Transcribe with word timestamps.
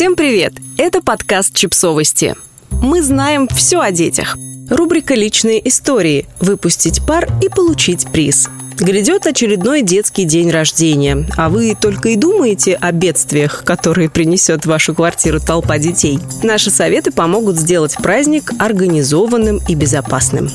Всем 0.00 0.16
привет! 0.16 0.54
Это 0.78 1.02
подкаст 1.02 1.54
«Чипсовости». 1.54 2.34
Мы 2.70 3.02
знаем 3.02 3.46
все 3.48 3.80
о 3.80 3.90
детях. 3.90 4.34
Рубрика 4.70 5.14
«Личные 5.14 5.68
истории»– 5.68 6.26
выпустить 6.40 7.04
пар 7.06 7.28
и 7.42 7.50
получить 7.50 8.10
приз. 8.10 8.48
Грядет 8.78 9.26
очередной 9.26 9.82
детский 9.82 10.24
день 10.24 10.50
рождения, 10.50 11.28
а 11.36 11.50
вы 11.50 11.76
только 11.78 12.08
и 12.08 12.16
думаете 12.16 12.76
о 12.76 12.92
бедствиях, 12.92 13.62
которые 13.66 14.08
принесет 14.08 14.62
в 14.62 14.68
вашу 14.68 14.94
квартиру 14.94 15.38
толпа 15.38 15.76
детей. 15.76 16.18
Наши 16.42 16.70
советы 16.70 17.10
помогут 17.10 17.58
сделать 17.58 17.94
праздник 17.98 18.52
организованным 18.58 19.60
и 19.68 19.74
безопасным. 19.74 20.48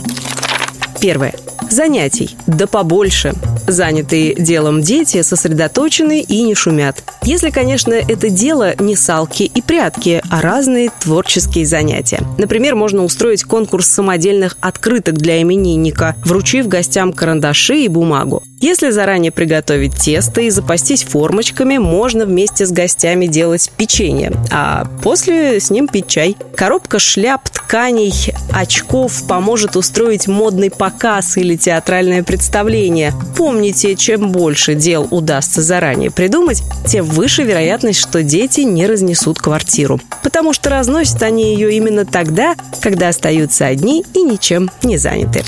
Первое. 1.00 1.36
Занятий. 1.70 2.36
Да 2.48 2.66
побольше. 2.66 3.36
Занятые 3.68 4.36
делом 4.36 4.82
дети 4.82 5.22
сосредоточены 5.22 6.22
и 6.22 6.44
не 6.44 6.54
шумят. 6.56 7.04
Если, 7.24 7.50
конечно, 7.50 7.94
это 7.94 8.30
дело 8.30 8.76
не 8.80 8.96
салки 8.96 9.44
и 9.44 9.62
прятки, 9.62 10.22
а 10.30 10.42
разные 10.42 10.92
творческие 11.00 11.66
занятия. 11.66 12.22
Например, 12.38 12.76
можно 12.76 13.04
устроить 13.04 13.44
конкурс 13.44 13.88
самодельных 13.88 14.58
открыток 14.62 15.16
для 15.16 15.42
именинника, 15.42 16.16
вручив 16.24 16.68
гостям 16.68 17.14
карандаши 17.14 17.80
и 17.80 17.88
бумагу. 17.88 18.44
Если 18.62 18.90
заранее 18.90 19.32
приготовить 19.32 19.96
тесто 19.96 20.42
и 20.42 20.50
запастись 20.50 21.04
формочками, 21.04 21.78
можно 21.78 22.26
вместе 22.26 22.66
с 22.66 22.72
гостями 22.72 23.28
делать 23.28 23.70
печенье, 23.76 24.32
а 24.50 24.86
после 25.04 25.60
с 25.60 25.70
ним 25.70 25.88
пить 25.88 26.08
чай. 26.08 26.38
Коробка 26.56 26.98
шляп, 26.98 27.50
тканей, 27.50 28.34
очков 28.54 29.28
поможет 29.28 29.76
устроить 29.76 30.28
модный 30.28 30.72
показ 30.72 31.36
или 31.38 31.58
театральное 31.58 32.24
представление. 32.24 33.14
Помните, 33.36 33.96
чем 33.96 34.32
больше 34.32 34.74
дел 34.74 35.06
удастся 35.12 35.62
заранее 35.62 36.10
придумать, 36.10 36.64
тем 36.88 37.06
выше 37.06 37.44
вероятность, 37.44 38.00
что 38.00 38.24
дети 38.24 38.62
не 38.62 38.88
разнесут 38.88 39.38
квартиру. 39.38 40.00
Потому 40.24 40.54
что 40.54 40.70
разносят 40.70 41.22
они 41.24 41.54
ее 41.54 41.74
именно 41.74 42.06
тогда, 42.06 42.56
когда 42.82 43.10
остаются 43.10 43.66
одни 43.66 44.06
и 44.14 44.22
ничем 44.22 44.72
не 44.82 44.98
заняты. 44.98 45.44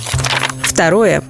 Второе. 0.61 1.23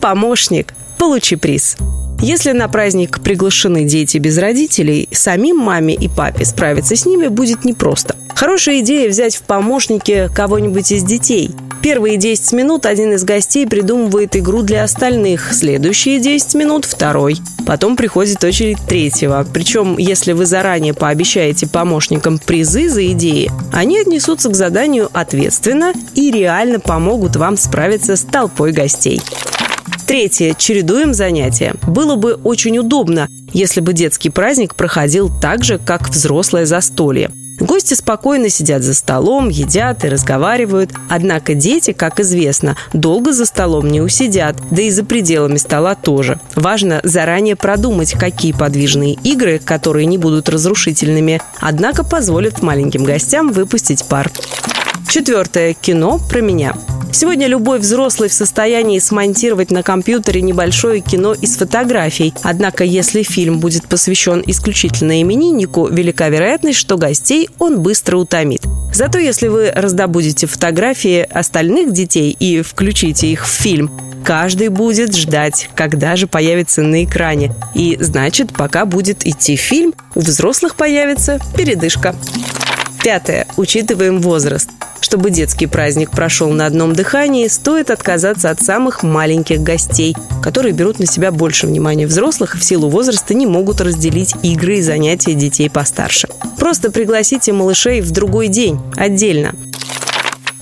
Помощник. 0.00 0.74
Получи 0.98 1.36
приз. 1.36 1.76
Если 2.20 2.52
на 2.52 2.68
праздник 2.68 3.20
приглашены 3.20 3.84
дети 3.84 4.18
без 4.18 4.38
родителей, 4.38 5.08
самим 5.12 5.58
маме 5.58 5.94
и 5.94 6.08
папе 6.08 6.44
справиться 6.44 6.96
с 6.96 7.04
ними 7.04 7.28
будет 7.28 7.64
непросто. 7.64 8.16
Хорошая 8.34 8.80
идея 8.80 9.08
взять 9.08 9.36
в 9.36 9.42
помощники 9.42 10.30
кого-нибудь 10.34 10.90
из 10.90 11.02
детей. 11.02 11.50
Первые 11.82 12.16
10 12.16 12.52
минут 12.52 12.86
один 12.86 13.12
из 13.12 13.24
гостей 13.24 13.66
придумывает 13.66 14.36
игру 14.36 14.62
для 14.62 14.84
остальных, 14.84 15.52
следующие 15.52 16.18
10 16.18 16.54
минут– 16.54 16.84
второй. 16.86 17.36
Потом 17.66 17.94
приходит 17.94 18.42
очередь 18.42 18.78
третьего. 18.88 19.46
Причем, 19.52 19.98
если 19.98 20.32
вы 20.32 20.46
заранее 20.46 20.94
пообещаете 20.94 21.66
помощникам 21.66 22.38
призы 22.38 22.88
за 22.88 23.06
идеи, 23.08 23.50
они 23.70 23.98
отнесутся 23.98 24.48
к 24.48 24.54
заданию 24.54 25.10
ответственно 25.12 25.92
и 26.14 26.30
реально 26.30 26.80
помогут 26.80 27.36
вам 27.36 27.58
справиться 27.58 28.16
с 28.16 28.22
толпой 28.22 28.72
гостей. 28.72 29.20
Третье. 30.06 30.54
Чередуем 30.56 31.14
занятия. 31.14 31.74
Было 31.86 32.16
бы 32.16 32.34
очень 32.34 32.78
удобно, 32.78 33.28
если 33.52 33.80
бы 33.80 33.92
детский 33.92 34.30
праздник 34.30 34.74
проходил 34.74 35.30
так 35.40 35.64
же, 35.64 35.78
как 35.78 36.10
взрослое 36.10 36.66
застолье. 36.66 37.30
Гости 37.58 37.94
спокойно 37.94 38.48
сидят 38.48 38.82
за 38.82 38.94
столом, 38.94 39.48
едят 39.48 40.04
и 40.04 40.08
разговаривают. 40.08 40.90
Однако 41.08 41.54
дети, 41.54 41.92
как 41.92 42.20
известно, 42.20 42.76
долго 42.92 43.32
за 43.32 43.46
столом 43.46 43.88
не 43.88 44.00
усидят, 44.00 44.56
да 44.70 44.82
и 44.82 44.90
за 44.90 45.04
пределами 45.04 45.56
стола 45.56 45.94
тоже. 45.94 46.40
Важно 46.56 47.00
заранее 47.04 47.56
продумать, 47.56 48.12
какие 48.12 48.52
подвижные 48.52 49.14
игры, 49.14 49.60
которые 49.64 50.06
не 50.06 50.18
будут 50.18 50.48
разрушительными, 50.48 51.40
однако 51.60 52.04
позволят 52.04 52.60
маленьким 52.60 53.04
гостям 53.04 53.52
выпустить 53.52 54.04
пар. 54.04 54.30
Четвертое. 55.08 55.74
Кино 55.74 56.18
про 56.28 56.40
меня. 56.40 56.74
Сегодня 57.14 57.46
любой 57.46 57.78
взрослый 57.78 58.28
в 58.28 58.32
состоянии 58.32 58.98
смонтировать 58.98 59.70
на 59.70 59.84
компьютере 59.84 60.42
небольшое 60.42 61.00
кино 61.00 61.32
из 61.32 61.56
фотографий. 61.56 62.34
Однако, 62.42 62.82
если 62.82 63.22
фильм 63.22 63.60
будет 63.60 63.86
посвящен 63.86 64.42
исключительно 64.44 65.22
имениннику, 65.22 65.86
велика 65.86 66.28
вероятность, 66.28 66.80
что 66.80 66.98
гостей 66.98 67.48
он 67.60 67.82
быстро 67.82 68.16
утомит. 68.16 68.62
Зато 68.92 69.20
если 69.20 69.46
вы 69.46 69.70
раздобудете 69.70 70.48
фотографии 70.48 71.20
остальных 71.20 71.92
детей 71.92 72.36
и 72.36 72.62
включите 72.62 73.28
их 73.28 73.46
в 73.46 73.48
фильм, 73.48 73.92
каждый 74.24 74.66
будет 74.66 75.14
ждать, 75.14 75.70
когда 75.76 76.16
же 76.16 76.26
появится 76.26 76.82
на 76.82 77.04
экране. 77.04 77.54
И 77.76 77.96
значит, 78.00 78.52
пока 78.52 78.86
будет 78.86 79.24
идти 79.24 79.54
фильм, 79.54 79.94
у 80.16 80.20
взрослых 80.20 80.74
появится 80.74 81.38
передышка. 81.56 82.16
Пятое. 83.04 83.46
Учитываем 83.58 84.18
возраст. 84.22 84.70
Чтобы 85.02 85.30
детский 85.30 85.66
праздник 85.66 86.10
прошел 86.10 86.48
на 86.48 86.64
одном 86.64 86.94
дыхании, 86.94 87.48
стоит 87.48 87.90
отказаться 87.90 88.48
от 88.48 88.62
самых 88.62 89.02
маленьких 89.02 89.60
гостей, 89.60 90.16
которые 90.42 90.72
берут 90.72 90.98
на 90.98 91.04
себя 91.04 91.30
больше 91.30 91.66
внимания 91.66 92.06
взрослых 92.06 92.54
и 92.54 92.58
в 92.58 92.64
силу 92.64 92.88
возраста 92.88 93.34
не 93.34 93.46
могут 93.46 93.82
разделить 93.82 94.34
игры 94.42 94.78
и 94.78 94.82
занятия 94.82 95.34
детей 95.34 95.68
постарше. 95.68 96.28
Просто 96.58 96.90
пригласите 96.90 97.52
малышей 97.52 98.00
в 98.00 98.10
другой 98.10 98.48
день, 98.48 98.80
отдельно. 98.96 99.54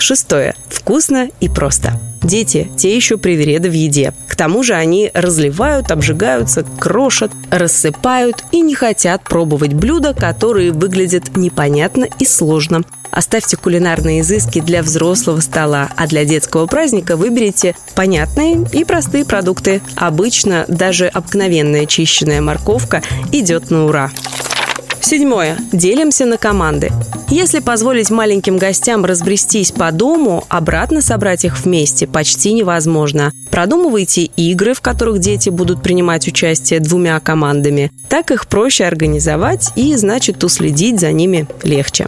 Шестое. 0.02 0.56
Вкусно 0.68 1.28
и 1.38 1.48
просто. 1.48 1.92
Дети– 2.24 2.68
те 2.76 2.96
еще 2.96 3.18
привереды 3.18 3.70
в 3.70 3.72
еде. 3.72 4.12
К 4.26 4.34
тому 4.34 4.64
же 4.64 4.74
они 4.74 5.12
разливают, 5.14 5.92
обжигаются, 5.92 6.64
крошат, 6.80 7.30
рассыпают 7.52 8.42
и 8.50 8.62
не 8.62 8.74
хотят 8.74 9.22
пробовать 9.22 9.74
блюда, 9.74 10.12
которые 10.12 10.72
выглядят 10.72 11.36
непонятно 11.36 12.08
и 12.18 12.24
сложно. 12.24 12.82
Оставьте 13.12 13.56
кулинарные 13.56 14.22
изыски 14.22 14.60
для 14.60 14.82
взрослого 14.82 15.38
стола, 15.38 15.90
а 15.96 16.08
для 16.08 16.24
детского 16.24 16.66
праздника 16.66 17.16
выберите 17.16 17.76
понятные 17.94 18.66
и 18.72 18.84
простые 18.84 19.24
продукты. 19.24 19.82
Обычно 19.94 20.64
даже 20.66 21.06
обыкновенная 21.06 21.86
чищенная 21.86 22.40
морковка 22.40 23.02
идет 23.30 23.70
на 23.70 23.84
ура. 23.84 24.10
Седьмое. 25.02 25.58
Делимся 25.72 26.24
на 26.24 26.38
команды. 26.38 26.90
Если 27.28 27.58
позволить 27.58 28.10
маленьким 28.10 28.56
гостям 28.56 29.04
разбрестись 29.04 29.72
по 29.72 29.90
дому, 29.90 30.44
обратно 30.48 31.02
собрать 31.02 31.44
их 31.44 31.58
вместе 31.58 32.06
почти 32.06 32.52
невозможно. 32.52 33.32
Продумывайте 33.50 34.22
игры, 34.22 34.74
в 34.74 34.80
которых 34.80 35.18
дети 35.18 35.50
будут 35.50 35.82
принимать 35.82 36.28
участие 36.28 36.80
двумя 36.80 37.18
командами. 37.20 37.90
Так 38.08 38.30
их 38.30 38.46
проще 38.46 38.84
организовать 38.84 39.72
и, 39.76 39.94
значит, 39.96 40.44
уследить 40.44 41.00
за 41.00 41.10
ними 41.12 41.46
легче. 41.62 42.06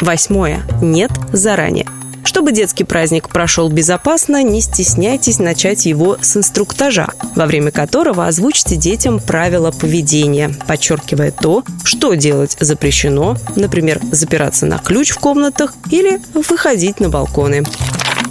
Восьмое. 0.00 0.62
Нет 0.82 1.10
заранее. 1.32 1.86
Чтобы 2.24 2.52
детский 2.52 2.84
праздник 2.84 3.28
прошел 3.28 3.68
безопасно, 3.68 4.42
не 4.42 4.60
стесняйтесь 4.60 5.38
начать 5.38 5.86
его 5.86 6.18
с 6.20 6.36
инструктажа, 6.36 7.08
во 7.34 7.46
время 7.46 7.70
которого 7.70 8.26
озвучьте 8.26 8.76
детям 8.76 9.20
правила 9.20 9.70
поведения, 9.70 10.54
подчеркивая 10.66 11.32
то, 11.32 11.64
что 11.84 12.14
делать 12.14 12.56
запрещено, 12.60 13.36
например, 13.56 14.00
запираться 14.10 14.66
на 14.66 14.78
ключ 14.78 15.10
в 15.10 15.18
комнатах 15.18 15.74
или 15.90 16.20
выходить 16.34 17.00
на 17.00 17.08
балконы. 17.08 17.64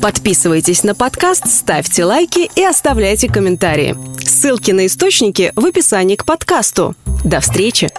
Подписывайтесь 0.01 0.83
на 0.83 0.95
подкаст, 0.95 1.47
ставьте 1.47 2.05
лайки 2.05 2.49
и 2.55 2.63
оставляйте 2.63 3.27
комментарии. 3.27 3.95
Ссылки 4.25 4.71
на 4.71 4.87
источники 4.87 5.51
в 5.55 5.65
описании 5.65 6.15
к 6.15 6.25
подкасту. 6.25 6.95
До 7.23 7.39
встречи! 7.39 7.89